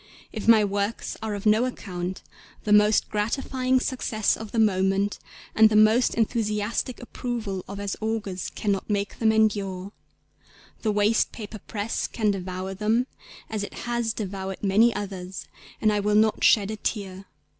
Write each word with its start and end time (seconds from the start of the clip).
If 0.33 0.47
my 0.47 0.65
works 0.65 1.15
are 1.21 1.35
of 1.35 1.45
no 1.45 1.65
account, 1.65 2.23
the 2.63 2.73
most 2.73 3.07
gratifying 3.07 3.79
success 3.79 4.35
of 4.35 4.51
the 4.51 4.57
moment 4.57 5.19
and 5.53 5.69
the 5.69 5.75
most 5.75 6.15
enthusiastic 6.15 6.99
approval 6.99 7.63
of 7.67 7.79
as 7.79 7.95
augurs 8.01 8.49
cannot 8.49 8.89
make 8.89 9.19
them 9.19 9.31
endure. 9.31 9.91
The 10.81 10.91
waste 10.91 11.31
paper 11.31 11.59
press 11.59 12.07
can 12.07 12.31
devour 12.31 12.73
them 12.73 13.05
as 13.47 13.61
it 13.63 13.75
has 13.85 14.11
devoured 14.13 14.63
many 14.63 14.91
others, 14.91 15.45
_and 15.79 15.91
I 15.91 15.99
will 15.99 16.15
not 16.15 16.43
shed 16.43 16.71
a 16.71 16.77
tear 16.77 17.25